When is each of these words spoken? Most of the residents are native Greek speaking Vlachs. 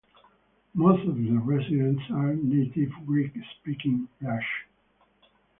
Most 0.73 1.07
of 1.07 1.15
the 1.15 1.29
residents 1.37 2.01
are 2.09 2.33
native 2.33 2.89
Greek 3.05 3.33
speaking 3.59 4.07
Vlachs. 4.19 4.41